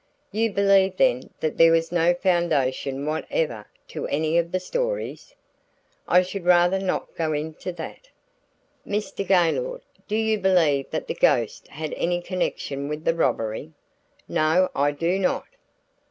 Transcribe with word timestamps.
"You 0.31 0.51
believe 0.51 0.97
then 0.97 1.29
that 1.41 1.57
there 1.59 1.71
was 1.71 1.91
no 1.91 2.15
foundation 2.15 3.05
whatever 3.05 3.67
to 3.89 4.07
any 4.07 4.35
of 4.39 4.51
the 4.51 4.59
stories?" 4.59 5.35
"I 6.07 6.23
should 6.23 6.43
rather 6.43 6.79
not 6.79 7.15
go 7.15 7.33
into 7.33 7.71
that." 7.73 8.09
"Mr. 8.83 9.27
Gaylord, 9.27 9.81
do 10.07 10.15
you 10.15 10.39
believe 10.39 10.89
that 10.89 11.05
the 11.05 11.13
ghost 11.13 11.67
had 11.67 11.93
any 11.93 12.19
connection 12.19 12.87
with 12.87 13.05
the 13.05 13.13
robbery?" 13.13 13.73
"No, 14.27 14.69
I 14.75 14.89
do 14.89 15.19
not." 15.19 15.45